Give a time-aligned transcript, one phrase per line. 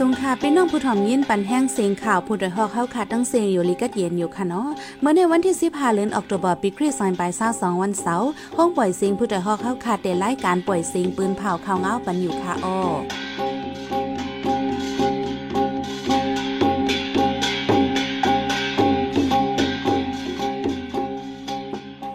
[0.00, 4.68] สงค่ะพี่น้องผู้ถ่อมยินปันแห้งเสียงข่าวผู้ดยฮอกเข้าขาดตั้งเสียงอยู่ลิกัดเย็นอยู่ค่ะเนาะ
[5.00, 12.78] เมื่อในวันที่สิบห้าเดือนออกตุลาปีคริสต์ศักราชสองวันเสาร์ห้องปล่อยเสียงผู้ดยฮอกเข้าขาดเดรายการปล่อยเสียงปืนเผาข่าวเงาปันอยู่ค่ะอ้อ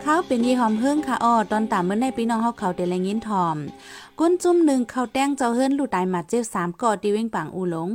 [0.02, 3.58] เขาเป็นยี่หอมเฮิ่งค่ะอ้อตอนตามเมื่อในพี่น้องเฮาเขาเดลยินทอม
[4.20, 7.92] ก้นจุ่มหนึ่งเขาแต้งเจ้าเฮิรนลู่ตายมาเจ็บสามก่อตีเว้งปังอูหลง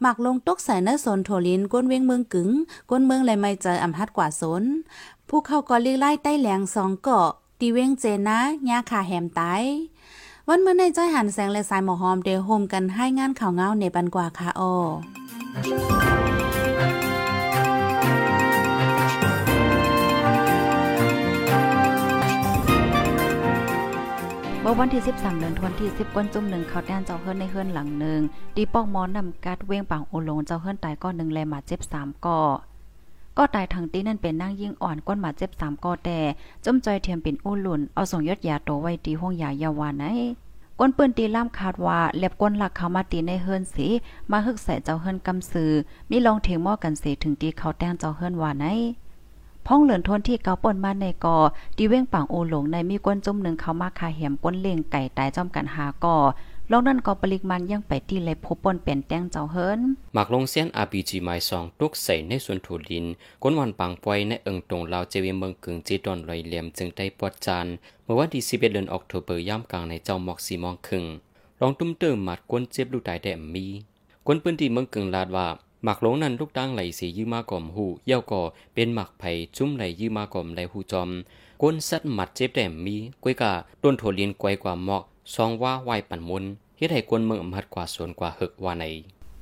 [0.00, 2.50] หมักลงตกใส่เนื้อสนโถลินก้นเว้งเมืองกึ๋ง
[2.90, 4.62] ก้นเมืองเลยไม่เจออำฮัดกว่าสน
[5.28, 7.28] ผู้เข้าก็เลีกไล่ใต้แหลงสองเกาะ
[7.60, 9.62] ตีเว้งเจนะยาขาแหมตาย
[10.48, 14.74] วันเมื่อในใจหันแสงและสายหมอหอมเดโฮมกันให้งานข่าวเงาในปันกว่าค่ะอ้อ
[24.70, 28.20] มื่อวันที่13เดือนธันวาคม10ก้นจุ่มหนึ่งเขาแดนเจ้าเฮิรนในเฮิรนหลังหนึ่ง
[28.56, 32.40] ดีปอกมอนนำกัดเว้งปังโอลงเจ้าเฮิรนตายก้อนหนึ่งแลมาเจ็บ3ก่อ
[33.36, 36.18] ก็ตายทางตีนั่นเป็นนั่งยิ่งอ่อนก้นมาเจ็บ3ก่อแต่
[36.64, 40.04] จมจอยเทียมเป็นอู้หลุนเอาส่งยอดยาโตไว้ตีห้องยายาวาไหน
[40.78, 43.86] ก้นปืนตีล่ามคาดว่าเล็บก้นหลักเขามาตีในเฮิรนสี
[44.30, 45.72] มาฮึกใส่เจ้าเฮิรนกำซือ
[46.10, 48.66] มีลองเทงหม้อกันเสถึงตีเขาแต้งเจ้าเฮิรนว่าไหน
[49.70, 51.36] พ้องเหลือนทนที่เกาป่นมาในกอ
[51.76, 56.16] ดีเว้งปังโอหลงในมีก้นจุ่มหนึ่งเขามาคาเหียมก้นเล่งไก่ตายจอมกันหากอ
[56.70, 59.80] ลองนั่นก็ปริกมันยังไปที่เลยพบปนเป็นแต้งเจ้าเฮิรน
[60.14, 63.04] หมักลงเสียน RPG หมายสองตุกใส่ในส่วนถูดิน
[63.42, 67.66] ก้นวันปังปวยในเอิงตรงลาวเจวีเมืองกึ่งจีดอนลอยเหลี่ยมจึงได้ปวดจาน
[68.04, 71.04] เมื่อวันที่11เดือนออกตุเบอร์ย่ำกลางในเจ้าหมอกสีมองครึ่ง
[71.60, 73.66] รองตุ้มเติมหมัดก้นเจ็บลูกตายแดมมี
[74.26, 75.48] ก้นปืนที่เมืองกึ่งลาดว่า
[75.84, 78.42] หมักหลงนั้นลูกตั้งไหลสียืมากอมหูเย่าก่อ
[78.74, 81.10] เป็นหมักไผ่จุ้มไหลยืมากอมไหลหูจอม
[81.62, 83.52] ก้นสัดหมัดเจ็บแดมมีกวยกา
[83.82, 85.02] ต้นโถเลียนกวกว่าหมอก
[85.34, 86.44] ซองว่าไหวปั่นมุน
[86.78, 88.84] เฮ็ดให้กวนเมืองอำหัดกว่าสวนกว่าหึกว่าใน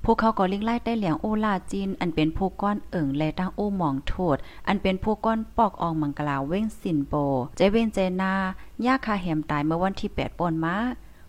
[0.05, 4.37] พวกเขาก็ลิงไล่ได้เหลียงโอลาจีน อันเป็นผู้ก้อนเอิ่งและตั้งโอหมองโทษ
[4.69, 7.15] อันเป็นผู้ก้อนปอกอองมังกลาเว้งสินโบ
[7.57, 8.33] ใจเว้นเจนา
[8.85, 10.77] ย่าคาแหมตายเมื่อวันที่8ปนมา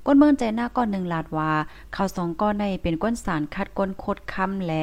[0.09, 1.51] ก้นเมืองใจหน้าก้อนหนึ่งลาดว่า
[1.93, 4.73] เขาสองก้อนในเป็นก้นสารคัดก้นโคดคำแล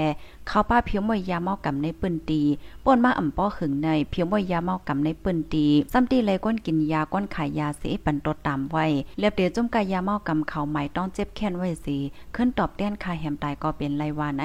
[0.49, 2.43] เขาป้าเพียวมวยยาเมากำในปืนตี
[2.85, 8.87] ป่นมาอ่ำป้อขึงในเพียวมวยยาเมากำในปืนตีซ้ำตีเลยก้นกินยาก้นขายยาเสีปันตดตามไว้
[9.19, 11.97] เรียบเดียวจุ่มกายยาเมากำเขาใหม่ต้องเจ็บแค้นไว้สิ
[12.35, 14.45] ขึ้นตอบแต้นคาแหมตายก็เป็นไรวาไหน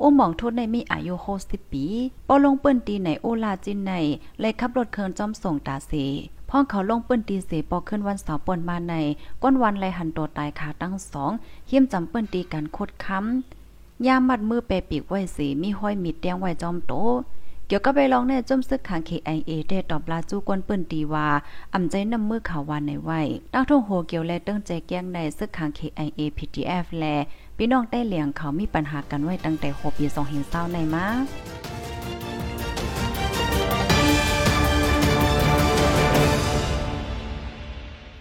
[0.00, 1.84] โอหมองโทษในมีอายุโฮสิปี
[2.28, 3.92] ปอลงเปิ้นตีในโอลาจินใน
[4.40, 5.92] เลยขับรถเคินจอมส่งตาเส
[6.48, 8.94] พ่อเขาลงเปิ้นตีเสปอขึ้นวันเสาร์ปนมาใน
[9.42, 11.32] ก้นวันไลหันตัวตายขาตั้งสอง
[11.68, 16.92] เฮียมจำเปิ้นตีกันโคดค้ำยามมัดมือแปปีกไว้สีมีห้อยมีดแดงไว้จอมโต
[17.66, 21.28] เกี่ยวกับไปลองในจมซึกขัง KIA ได้ตอบลาจูกวนปิ้นตีว่า
[21.74, 23.20] อ่ำใจนำมือข่าววานในไว้
[23.52, 27.04] ตั้งทงโหเกี่ยวแลตั้งใจแก้งในซึกขัง KIA PTF แล
[27.60, 30.06] พี่น้องใต้เหลียงเขามีปัญหากันไว้ตั้งแต่6ปี
[30.40, 31.06] 2020ในมา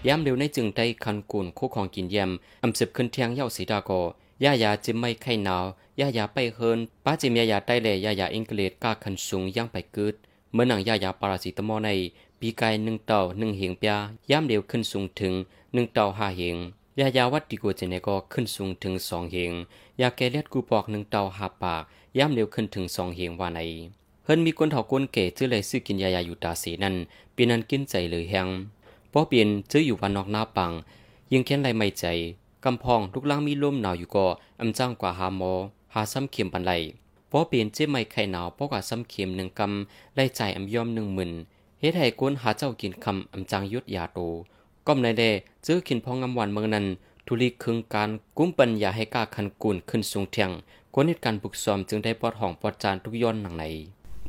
[0.07, 2.31] ย่ำเร็วในจึงได้คันกูนคู่ของกินยม
[2.63, 3.91] อำสืบขึ้นเทียงเย้าสีดาโก
[4.43, 5.65] ย่ายาจิมไม่ไข่หนาว
[5.99, 10.15] ยายาไปเฮินป้าจิมยายาใต้เลยยายาอังกฤษกาคันสูงย่างไปกึด
[10.53, 11.89] เมื่อหนังยายาปราซิตมอใน
[12.39, 13.95] ปีกายหนึ่งเต่าหนึ่งเหงเปีย
[14.29, 15.33] ย่ำเร็วขึ้นสูงถึง
[15.73, 16.57] หนึ่งเต่าห้าเหง
[17.01, 19.53] ยายาวัดติโกเจเนก็ขึ้นสูงถึงสองเหง
[20.01, 21.83] ยาแกเลียดกูปอกหนึ่งเตาหาปาก
[22.17, 23.59] ย่ำเร็วขึ้นถึงสองเหงว่าใน
[24.25, 26.95] เฮินมีคนเถาก้นเก๋ชื่อเลยซื้อกินยายาอยู่ตาสีนั่น
[27.33, 28.47] เป็นนันกินใจเลยแหง
[29.11, 30.71] พอเปลี่ยนซื้ออยู่วันนอกหน้าปัง
[31.31, 32.05] ยิงแค้นไรไม่ใจ
[32.63, 34.25] กำพองลูกล่างมีลมหนาวอยู่ก็
[34.61, 35.53] อำจ้างกว่าหาหมอ
[35.93, 36.71] หาซ้ำเข็มปันไร
[37.31, 41.31] พอเปลี่ยนเจ็บไม่ไข่หนาวเพราะว่าซ้ำเข็มหนึ่งกำไล่ใจอำยอมหนึ่งหมื่น
[41.79, 44.19] เฮ็ดให้กวนหาเจ้ากินคำอำจางยุดยาโต
[44.87, 45.23] ก้มในแด
[45.65, 46.85] ซื้อขินพองงำวันเมืองนั้น
[47.27, 50.49] ทุลีคึงการกุ้มปัญญาให้กล้าคันกุนขึ้นสูงเทียง
[50.93, 53.63] กวนเหตุการบุกซ้อมจึงได้ปอดห้องปอดจานทุกย้อนหนังไหน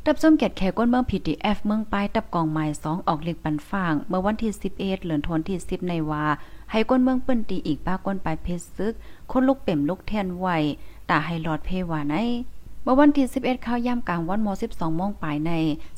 [0.05, 6.25] ตับส้มเกียดแขก้นเมือง PTF เอฟเมืองปลายตับกองไม้สองออกเล็กปันฟาง เมื่อวันที่ 11เดือนธันที่ 10 ในว่า
[6.71, 8.93] ให้ก้นเมืองเปิ้นตีอีกป้าก้นปลายเพชรซึก
[9.31, 10.47] คนลูกเป่มลูกแทนไหว
[11.09, 12.15] ตาให้หลอดเพวาใน
[12.83, 15.51] เมื่อวันที่ 11ข้าวย่ำกลางวันม12โมงปลายใน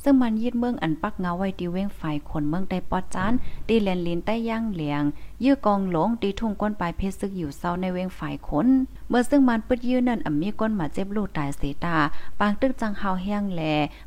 [0.03, 3.33] ซึ่งมันยึดเมืองอันปักเงาไว้ที่เว้งฝ่ายคนเมืองได้ปอดจาน
[3.67, 5.03] ตีแลนลินใต้ย่างเหลียง
[5.43, 8.67] ยื้อกองหลงตีทุ่งก้นปลายเพชรซึกอยู่เศร้าในเว้งฝ่ายคน
[9.09, 11.97] เมื่อซึ่งมันปึดยื้อนั่นอ่ำมีก้นมาเจ็บลูกตายเสตา
[12.39, 13.61] ปางตึกจังเฮาแห้งแล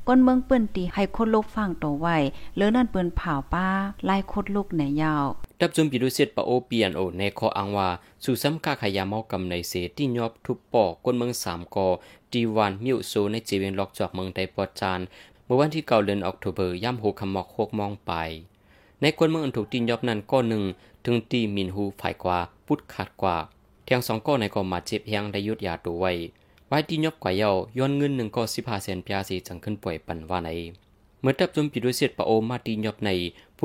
[0.07, 2.17] ก้นเมืองเปิ้นตีให้คนลูกฟังตัวไว้
[2.57, 3.69] หรือนั่นเปิ้นเผาป้า
[4.05, 5.27] ไล่คดลูกในยาว
[5.65, 7.89] ดับจุมปิดุเซตปะโอเปียนโอในคออังว่า
[8.25, 11.87] สู่ซ้ำกาขยามอกำในเสที่ยอบทุบปอกก้นเมืองสามกอ
[12.33, 15.01] ดีวันมิวโซในจีเวนล็อกจอกเมืองไดปอจาน
[15.45, 18.13] เมื่อวันที่เก่าเดือนออกตุเบอร์ย่ำหูคำมอกโคกมองไป
[19.01, 20.63] ในก้นเมืองอันถูกตีนยอบนั้นก้อนหนึ่ง
[21.05, 23.37] ถึงตีมินหูฝ่ายกว่าพุดขาดกว่า
[23.85, 26.13] เทียงสองก้อในก็มาเจ็บแฮงได้ยุดยาตัวไว้
[26.69, 30.51] ไว้ที่ยบกว่าเยาย้อนเงินหนึ่งก็สิบห้าเซนพิอาสีจังขึ้นป่วยปันว่าใน
[31.21, 33.11] เมื่อตับจมปีด้วยเสียดปะโอมาตียบใน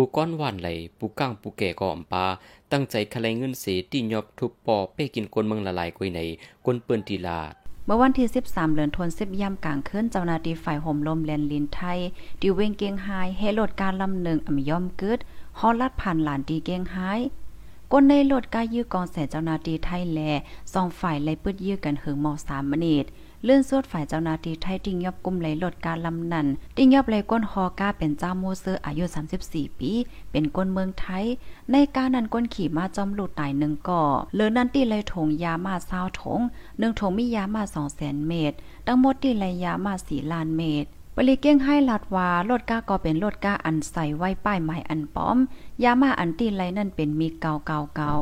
[0.02, 0.70] ผู้ก้อนหวานไหล
[1.00, 2.26] ผู้ก้างผู้แก่ก็อมปา
[2.72, 6.20] ตั้งใจคลายเงินเสียตียบทุบปอเป้กินคนเมืองละลายกุยใน
[6.66, 7.54] กนเปื้นตีลาด
[7.86, 12.00] เมื่อวันที่ 13 เดือนธันวาคมยามกลางคืนเจ้าหน้าที่ฝ่ายห่มลมแลนลินไทย
[12.42, 13.08] ดิเวงเกียงไฮ
[13.38, 15.20] เฮโลดการลำหนึ่งอ่ำย่อมกึด
[15.60, 16.98] ฮอลัดผ่านหลานดีเกียงไฮ
[17.92, 20.20] ก้นในรถก้ายื้อกองแสเจ้านาทีไทยแล
[20.74, 23.06] สองฝ่ายไล่ปึดยื้อกันหึงหมอสามมนิด
[23.44, 26.48] เลื่อนสวดฝ่ายเจ้านาทีไทยติงยอบกุมไหลลดการลำนัน
[26.78, 29.04] ติงยอบไหลก้นฮอก้าเป็นเจ้าโมเซอร์อายุ
[29.42, 29.92] 34 ปี
[30.32, 31.26] เป็นก้นเมืองไทย
[31.72, 34.04] ในการนั้นก้นขี่มาจอมหลุดตายหนึ่งก่อ
[34.36, 36.40] เลือนั้นตีไหลถงยามาเศร้าถง
[36.80, 38.56] หนึ่งถงมียามาสองแสนเมตร
[38.88, 45.38] ทั้งหมดตีไหลยามาสี่ล้านเมตรบริเก้งให้ลัดว่ารถก้าก็เป็นรถก้าอันใส่ไว้ป้ายหมายอันป้อม
[45.84, 48.14] ยามาอันตีไรนั่นเป็นมีเกาเกาเกา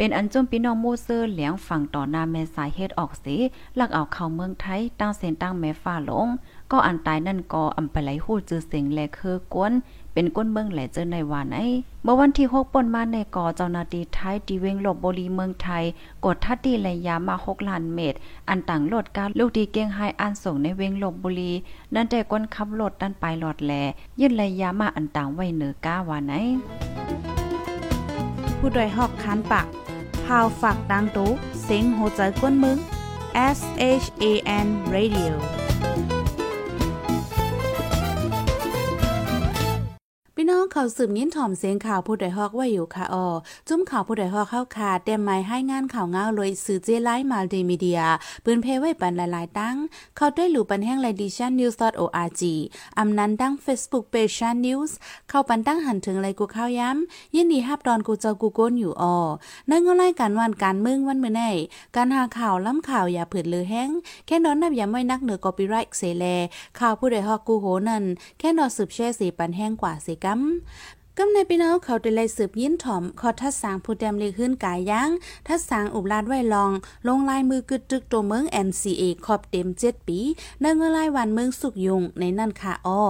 [0.00, 3.36] เป็นอันจุ่มพี่น้องมูเซอร์เหลียงฝั่งต่อหน้าแม่สายเฮ็ดออกสิ
[3.78, 6.26] ลักเอาเข้าเมืองไทยตั้งเส้นตั้งแม่ฟ้าหลง
[6.70, 9.72] ก็อันตายนั่นก็อำไปไหลหู้จือเสียงแลคือกวน
[10.12, 11.56] เป็นก้นเมืองแหลเจอในวานไหน
[12.02, 15.84] เมื่อวันที่6ปนมาในก่อเจ้านาทีไทยดีเวงหลบบุรีเมืองไทย
[16.24, 18.18] กดทัดดีระยะมา6ล้านเมตร
[18.48, 21.52] อันต่างโหลดการลูกดีเกียงไฮอันส่งในเวงหลบบุรี
[21.94, 23.72] นั่นแต่ก้นขับรถด้านไปหลอดแล
[24.20, 26.34] ยืดระยะมาอันต่างไว้เหนือก้าวานไหน
[28.58, 29.66] ผู้ดยหอกคันปาก
[30.28, 31.30] พาวฝากดังตุ้
[31.64, 32.78] เซ็งโหใจกวนมึง
[33.56, 33.60] S
[34.02, 34.24] H A
[34.64, 35.32] N Radio
[40.80, 43.26] เขาสืบยิ้นถ่อมเสียงข่าวผู้ใดฮอกว่าอยู่ค่ะออ
[43.68, 48.00] จุ้มข่าวผู้ใดฮอกเข้าขาเต็มไม้ให้งานข่าวเงาเลยสื่อเจไลมัลติมีเดีย
[48.44, 49.76] ปืนเพไว้ปันหลายๆตั้ง
[50.16, 52.42] เข้าด้วยหลู่ปันแห้งไลดิชันนิวส์ .org
[52.98, 54.96] อำนั้นตั้ง Facebook Page ชันนิวส์
[55.28, 59.16] เข้าปันตั้งหันถึงไรกูเข้าย้ำยินดีฮับดอนกูเจ้ากูโก้นอยู่ออ
[59.70, 61.42] นั่งก็ไล่การวันการมึงวันเมื่อไง
[61.96, 63.90] การหาข่าวล้ำข่าวอย่าผืดลือแห้ง
[64.26, 66.24] แค่นอนนับอย่าไม่นักเหนือกอปิไรต์เสแล
[66.78, 68.04] ข่าวผู้ใดฮอกกูโหนั่น
[68.38, 70.42] แค่นอนสืบแช่สีปันแห้งกว่าสิกัม
[71.18, 75.10] กำในพี่น้องเขาได้เลยสืบยินถ่อมขอทัดสางผู้แดมเลยขึ้นกายย่าง
[75.46, 76.72] ทัดสางอุบลาดไว้ลอง
[77.06, 80.18] ลงลายมือกึดตึกตัวเมือง NCA ขอบเต็มเจ็ดปี
[80.60, 83.02] ในเงลายวันเมืองสุกยุงในนั่นค่ะอ้อ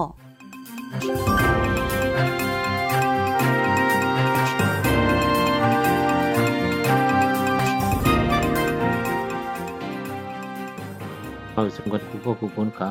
[11.53, 12.91] เขาสมกันผู้พ่อผู้คนขา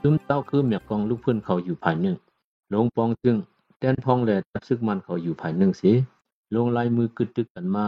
[0.00, 2.16] ซึมเต้าคือเมียกองลูกเพื่อนเขาอยู่ภายหนึ่ง
[2.72, 3.36] ลงปองจึง
[3.82, 5.92] แต้นพองแลตับซึกมันเขาอยู่ภายหนึ่งสิ
[6.54, 7.86] ลงลายมือกึดตึกกันมา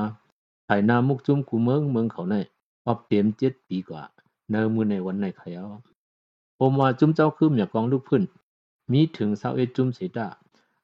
[0.68, 2.34] ภายนามุกจุ้มกูเมืองเมืองเขาใน
[2.86, 4.02] ออบเต็มเจ็ดปีกว่า
[4.50, 5.64] เนมือในวันในขยา
[6.58, 8.22] ผมว่าจุ้มเจ้าคืมอเมียกองลูกพื้น
[8.92, 10.28] มีถึงเศร้าเอ็ดจุ้มเสดา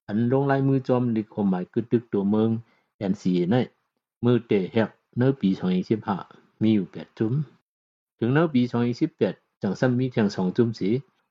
[0.06, 2.48] อันลงลายมือจอมลิกคมหมายกึดตึกตัวเมือง
[2.96, 3.56] แอนซีใน
[4.24, 6.16] มือเตะแฮกเนื้อปีสองสิบห้า
[6.62, 7.32] มีอยู่แปดจุ้ม
[8.18, 10.88] ถึงเนื้อปีสองสิบแปดจังซ้ำมีเพียงสองจุ้มสี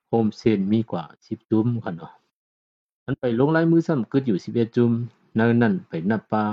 [0.08, 2.19] โฮมเซนมีกว่าสิบจุ้มกันเนาะ
[3.12, 4.92] นไปลงลายมือซ้ำกึดอยู่11จุ่ม
[5.38, 6.44] นั่นนั่นไปนับปา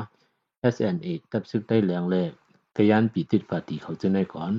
[0.74, 2.32] SNA ตับซึกได้แรงแรก
[2.76, 4.54] กยานปีติดปาติเขาจะในก่อน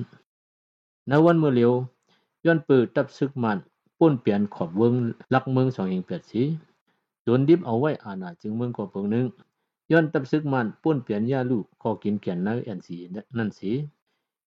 [1.07, 1.71] ในวันเมื่อเร็ว
[2.45, 3.57] ย้อนเปิดตับซึกมัน
[3.99, 4.93] ป้นเปลี่ยนขอบเวิง
[5.33, 6.41] ลักเมืองสองเองแปดสี
[7.25, 9.25] จนดิบเอาไว้อาณาจึงเมืองก่อเพิงนึง
[9.91, 12.97] ย้อนตับซึกมันป้นเปลี่ยนยาลูกขอกินแก่นในแอนสี
[13.37, 13.71] นั่นสี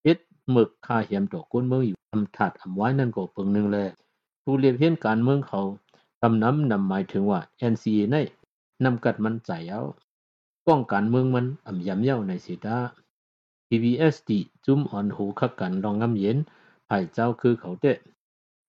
[0.04, 0.18] เอ็ด
[0.50, 3.78] หมึกคาเหียมดอกก้นเมืองอยู่อำถัดอำไว้นั่นก่อเพิงนึงแล
[4.42, 5.62] ผู้เรียบเห็นการเมืองเขา
[6.24, 7.40] คำนั้นนำหมายถึงว่า
[7.72, 8.16] NCA ใน
[8.84, 9.82] นำกัดมันใจเอา
[10.68, 12.78] ป้องกันเมืองมันอ่ำยำเย้าในสิดา
[13.68, 14.30] PBSD
[14.64, 16.36] จุ้มอ่อนหูคักกันรองงำเย็น
[16.88, 17.96] ภายเจ้าคือเขาเตะ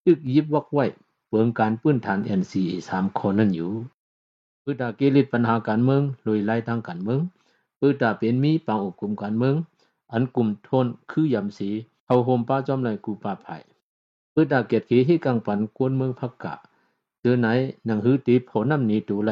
[0.03, 0.86] ตึกยิบวักไว้
[1.27, 3.72] เปิงการปื้นฐาน NCA สามคนนั่นอยู่
[4.63, 7.19] ปื้ดาเกลิดปัญหาการเมืองลุยไล่ทางการเมือง
[7.79, 9.55] ปื้ดาเป็นมีปังอกกลุ่มการเมือง
[10.12, 11.69] อันกลุ่มทนคือยำสี
[12.07, 13.57] เอาโฮมป้าจอมไรกูป้าไผ่
[14.33, 16.53] ปื้ดาเกียรติให้กังปันกวนเมืองพักกะ
[17.25, 17.48] เจอไหน
[17.86, 19.32] หนังหือตีโผน้ำหนีดูไล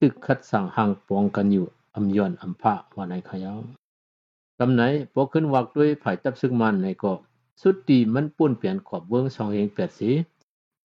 [0.00, 3.58] ตึกคัดสั่งห่างปองกันอยู่อำย้อนอำพะว่าในขยาว
[4.58, 4.82] กำไหน
[5.12, 7.12] พอขึ้นวักด้วยไผ่ตับซึกมันในก็
[7.60, 10.10] สุดตีมันป่นเปลี่ยนขอบเบื้องสองเองแปดสี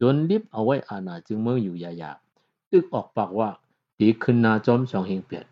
[0.02, 2.12] จนลิบเอาไว้อาณาจึงเมืองอยู่ยายา
[2.72, 3.50] ตึกออกปากว่า
[4.00, 5.46] ตีขึ้นนาจอมสองเฮงเปียด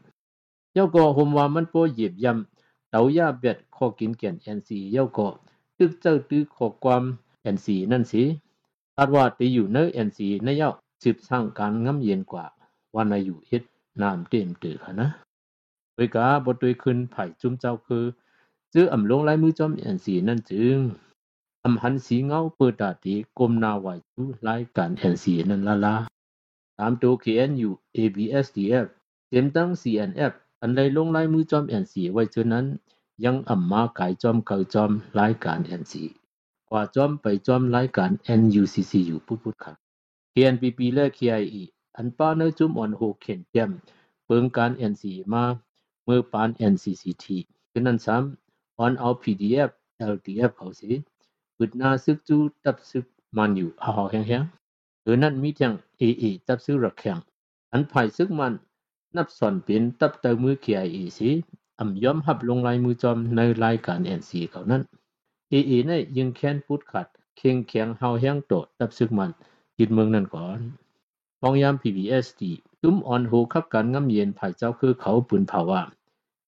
[0.74, 5.28] เย้าก็หมว่ามันโปหยียบยำเต่ายาเบ็ดข้อกินแก่นแอนซีเย้าก็
[5.78, 7.04] ตึกเจ้าตื้อขอความ
[7.42, 8.24] แอนซีนั่นสิ
[8.98, 10.72] อาจว่าตีอยู่เนอแอนซีในเย้า
[11.04, 12.46] สืบสร้างการงำเย็นกว่า
[12.96, 13.64] วันอายุเฮ็ด
[14.02, 15.10] น้ำเต็มตือคะนะ
[15.96, 18.06] โดยกาบทโดยขึ้นไผ่จุ้มเจ้าคือ
[18.74, 20.78] จื้ออำลงลายมือจอมแอนสีนั่นจึง
[21.64, 25.96] อำหันสีเงาเปิดตาตีกลมนาไหวจูรายการแอนสีนั่นละละ
[26.80, 28.86] ตามตัว KNU ABSDF
[29.30, 30.32] เต็มตั้ง CNF
[30.62, 32.66] อันใดลงลายมือจอมแอนสีไว้เจอนั้น
[33.26, 36.21] ยังอ่ำมาไกายจอมเก่าจอมรายการ NC ก
[36.72, 38.10] ว่าจอมไปจอมรายการ
[38.40, 39.74] NUCC อยู่พุดๆค่ะ
[40.34, 41.63] KNPP และ KIE
[41.96, 43.70] อันป้าเนื้อจุมอ่อนโหเข็นเตียม
[44.25, 45.44] เปิงการ NC มา
[46.06, 47.25] เมื่อปาน NCCT
[47.72, 49.70] ฉะนั้นซ้ำออนเอา PDF
[50.13, 50.92] LTF เขาสิ
[51.58, 53.06] บึดหน้าซึกจูตับซึก
[53.38, 57.18] มันอยู่เอาแห้งๆหรือนั้นมีเทียง AA ตับซึกรักแข็ง
[57.72, 58.54] อันภายซึกมัน
[59.16, 61.30] นับสอนเป็นตับเตมือ KIE สิ
[61.80, 64.82] อำยอมหับลงลายมือจอมในรายการ NC เขานั้น
[65.53, 69.31] AA ในยังแค้นพูดขัด เคียงแข็งเฮาแห้งโตดตับซึกมัน
[69.79, 70.60] ยึดเมืองนั้นก่อน
[71.41, 72.41] ปองยาม PBSD
[72.81, 75.81] ตุ้มอ่อนโหขับการง่ำเย็นภายเจ้าคือเขาปืนเผาว่า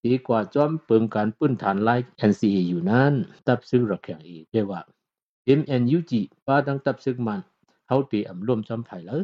[0.06, 1.96] ดีกว่าจอมเปิงการปื้นฐานไล่
[2.30, 3.14] NCA อยู่นั้น
[3.48, 4.82] ตับซึกรักแข็งอีกได้ว่า
[5.60, 6.12] MNUG
[6.46, 7.40] ป้าดังตับซึกมัน
[7.88, 9.22] เฮาตีอำร่วมจอมไผ่แล้ว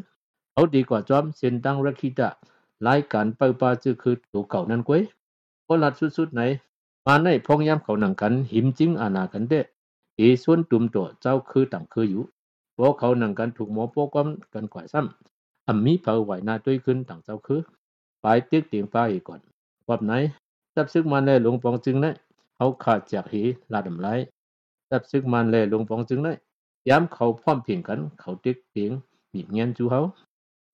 [0.53, 2.29] เฮาดีกว่าจอมเส้นดังรักคิดะ
[2.87, 5.01] รายการเปิปาจือคือตัวเก่านั้นกวย
[5.67, 6.41] บ่ลัดสุดๆไหน
[7.05, 9.59] มาในพองยามเขาหนังกัน หิมจริงอาณากันเด้
[10.17, 12.23] เอส่วนตุ่มตัวเจ้าคือต่างคืออยู่
[12.77, 17.61] พวกเขาหนังกันถูกหมอโปกมกันกว่าซ้ำอำมีเผาไหวหน้าด้วยขึ้นต่างเจ้าคือ
[18.23, 19.39] ปลายเตียกเตียงฟ้าอีกก่อน
[19.89, 20.13] วับไหน
[20.75, 22.13] ตับซึกมันแลหลวงปองจึงนะ
[22.55, 23.41] เขาขาดจากหี
[23.71, 24.07] ลาดำไร
[24.89, 26.35] ตับซึกมันแลหลวงปองจึงนะ
[26.89, 28.91] ยามเขาพร้อมเพียงกัน เขาเตียกเตียง
[29.33, 30.01] มีบเงี้ยนจูเขา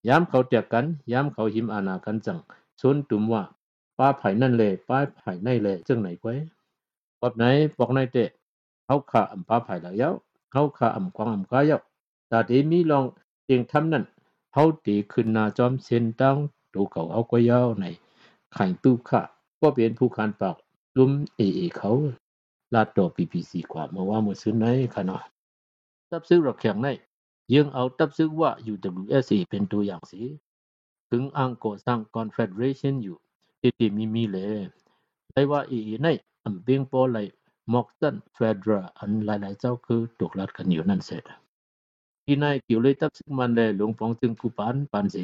[0.07, 2.37] ยามเขาเตียกกันยามเขาหิมอาณากันจัง
[2.81, 3.41] ส่วนตุ่มว่า
[3.97, 6.37] ป้าไผ่นั่นเลยป้าไผ่ในเลยจังไหนกวย
[7.21, 7.43] วับไหน
[7.77, 8.29] บอกในเตะ
[8.85, 10.11] เขาขาอำป้าไผ่แล้วเย้า
[10.51, 11.79] เขาขาอำกวางอำกาเย้า
[12.27, 13.05] แต่เดมีลอง
[13.43, 14.03] เตียงทำนั่น
[14.51, 16.37] เขาตีขึ้นนาจอมเส้นตั้ง
[16.73, 17.85] ตูเขาเอากวยเย้าใน
[18.53, 19.21] ไข่ตู้ค่ะ
[19.59, 20.55] ก็เป็นผู้คานปาก
[20.97, 21.91] ลุ้มเอเอเขา
[22.73, 25.21] ลาดต่อ PPC กว่ามาว่ามือซื้อในค่ะเนาะ
[26.09, 26.87] ตับซึกรักแข็งใน
[27.53, 30.21] ยังเอาตับซึกว่า UWSA เป็นตัวอย่างสิ
[31.09, 33.17] ถึงอ้างก่อสร้าง Confederation อยู่
[33.77, 34.61] ที่มีมีเลย
[35.33, 36.07] ได้ว่าอเอใน
[36.45, 37.17] อำเบียงปอไหล
[37.73, 41.23] มอกตันเฟดราอันหลายๆเจ้าคือตกลัดกันอยู่นั่นเสร็จ
[42.25, 45.23] ที่นายเกี่ยวเลยตับซึกมันเลยหลวงปองจึงผู้ปานปานสี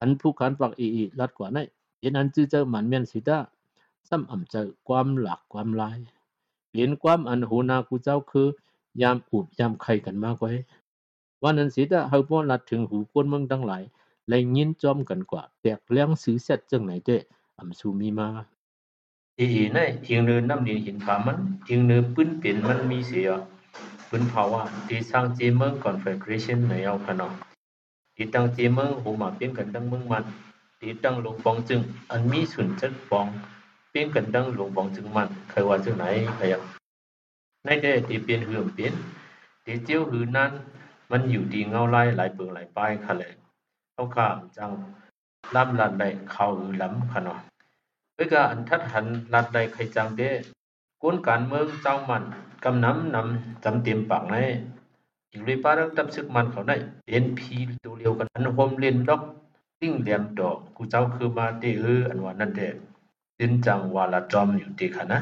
[0.00, 1.58] อันผู้ขานปากอเอลัดกว่าใน
[2.00, 3.38] เห็นอันจื้อเจ้ามันเมียนสิตา
[4.08, 5.98] ซ้ำอ่ำเจอความหลักความลาย
[6.70, 8.48] เปลี่ยนความอันโหนากูเจ้าคือ
[9.02, 10.52] ยามอูบยามไข่กันมากไว้
[11.42, 13.82] วันนั้นสิตาเฮาบ่อลัดถึงหูคนเมืองทั้งหลาย
[14.28, 17.16] และยินจอมกันกว่าแตกเลี้ยงซื้อเสร็จจังไหนเด้
[17.58, 18.28] อำสูมีมา
[19.38, 23.30] อีอีในเอียงเนินน้ำดินหินผามันเอียงเนินปื้นเป็นมันมีเสีย
[24.08, 27.32] ปืนเผาว่าที่สร้างเจเมืองคอนเฟเดเรชันในเอาขนม
[28.16, 30.24] ที่ตั้งเจเมืองหูมาเป็นกันตั้งเมืองมัน
[30.80, 33.26] ที่ตั้งหลวงปองจึงอันมีสุนจัดปอง
[33.90, 36.04] เป็นกันตั้งหลวงปองจึงมันใครว่าจังไหน
[36.36, 36.60] ใครอะ
[37.64, 38.94] ในเด้ที่เป็นหือเป็น
[39.64, 40.50] ที่เจียวหือนั้น
[41.10, 43.32] มันอยู่ดีเงาไล่หลายเปิงหลายป้ายค่ะเลย
[43.92, 44.70] เขาข้ามจัง
[45.54, 47.38] ลำลัดได้เขาหือลำค่ะเนาะ
[48.14, 50.30] เอ้ยก็อันทัดหันลัดได้ใครจังเด้
[51.02, 52.22] กวนการเมืองเจ้ามัน
[52.64, 54.36] กำน้ำนำจำเต็มปากใน
[55.30, 56.76] อีกเลยป้าเรื่องตับซึกมันเขาได้
[57.06, 59.22] เป็นพีตัวเดียวกันอันโฮมเล่นดอก
[59.80, 62.68] ติ้งเหลี่ยมดอกกูเจ้าคือมาเตเอออันว่านั่นเด้
[63.38, 65.20] ดินจังวาละจอมอยู่ตีค่ะนะ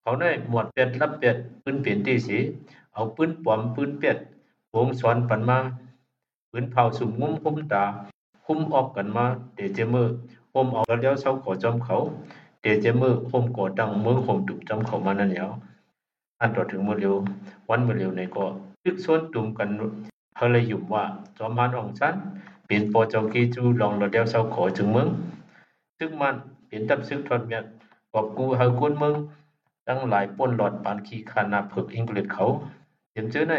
[0.00, 2.38] เขาได้หมวดเป็ดรับเป็ดปืนเปลี่ยนตีสี
[2.94, 4.18] เอาปืนปลอมปืนเป็ด
[4.74, 5.58] วงสอนปันมา
[6.50, 7.84] ปืนเผาสุ่มงุ้มคุ้มตา
[8.44, 10.06] คุ้มออกกันมาเดเจมือ
[10.50, 11.96] โฮมเอาแล้วเศร้าขอจอมเขา
[12.62, 15.50] เดเจมือโฮมก่อดังเมืองโฮมตุ่มจอมเขามานั่นแล้ว
[16.40, 17.14] อันต่อถึงมือเร็ว
[17.68, 18.46] วันมือเร็วในก็
[18.84, 19.68] ตึกส่วนตุ่มกัน
[20.36, 21.04] เฮเลยยุ่มว่า
[21.38, 22.14] จอมมันองชัน
[22.66, 25.08] เป็นปอจอมกีจูลองระเดียวเศร้าขอถึงเมือง
[25.98, 26.34] ซึ่งมัน
[26.66, 27.64] เป็นตับซึกทอดเมียน
[28.12, 29.14] กอบกูเฮากุนเมือง
[29.88, 32.46] ตั้งหลายป่นหลอดปานขี้คานาเพิกอังกฤษเขา
[33.10, 33.54] เตรียมเจอใน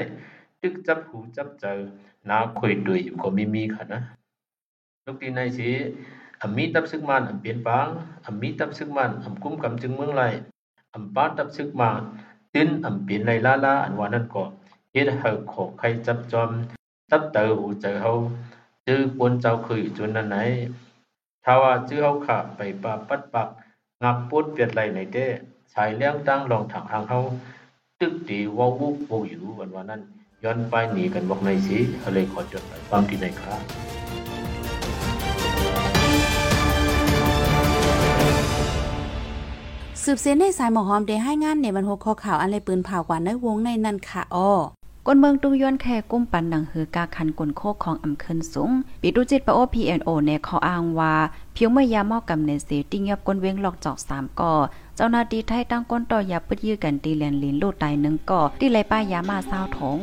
[0.62, 1.78] ตึกจับหูจับเจอ
[2.30, 4.02] นาคุยด้วยอยู่ก็มีมีค่ะนะ
[5.08, 5.70] ลูกที่ในสิ
[6.42, 7.88] อำมีตับซึกมันอำเปลี่ยนปาง
[8.26, 10.24] อำมีตับซึกมันอำกุ้มกำจึงเมืองไร
[10.94, 11.92] อำป้าตับซึกมา
[12.54, 14.44] ตื้นอำเปลี่ยนไรลาลาอันวานั่นก็
[14.92, 16.50] เฮ็ดให้ขอใครจับจอม
[17.10, 18.14] จับเตอหูเจอเฮา
[18.88, 20.38] จื้อปนเจ้าคือจนนั้นไหน
[21.44, 23.48] ถ้าว่าจื้อเฮาขาไปปาปัดปัก
[24.04, 25.28] งับปุดเปียดไหลในเด้
[25.74, 27.20] ชายเลี้ยงตั้งลองถังหางเฮา
[28.00, 30.02] ตึกตีวาวุกโวอยู่วันวานั้น
[30.44, 33.62] ย้อนไปหนีกันบอกในสิเขาเลยขอจดไปฟังที่ไหนครับ
[40.08, 44.52] สืบเส้นในสายหมอหอมได้ให้งานในบรรหกข้อข่าวอันเลยปืนเผากว่าในวงในนันค่ะอ้อ
[45.06, 48.72] ก้นเมืองตุงย้อนแค่กุ้มปันหนังหือกาคันกลโคกของอำเคินสูง
[49.02, 51.14] ปิดูจิตปะโอ PNO เนี่ยเขาอ้างว่า
[51.54, 54.54] เพียงเมื่อยามอกำเนเสติ้งยับก้นเวงหลอกจอกสามก่อ
[54.96, 59.98] เจ้าหน้าที่ไทยตั้งก้นต่อยับปึดยื้อกันตีแลนลินลูดตายหนึ่งก่อที่ไรป้ายามาเศร้าถง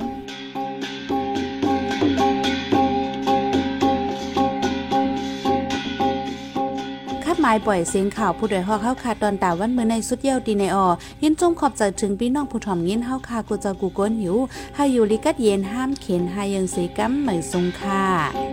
[7.45, 10.87] หมายปล่อยเสียงข่าวผู้โดยฮอกเข้าคาตอนตาวันเมื่อในสุดเยี่ยวดีในออ
[11.23, 14.37] ยินจงขอบใจถึงพี่น้องผู้ถ่อมยินเฮาคากูจะกูก้นหิว
[14.77, 18.52] ให้อยู่ลิกัดเย็นห้ามเข็นให้ยังสีกัมเหมยทรงค่ะ